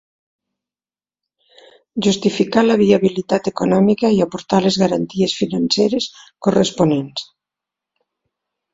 Justificar 2.07 2.63
la 2.69 2.79
viabilitat 2.83 3.51
econòmica 3.53 4.13
i 4.17 4.19
aportar 4.27 4.65
les 4.67 4.81
garanties 4.87 5.39
financeres 5.45 6.11
corresponents. 6.49 7.33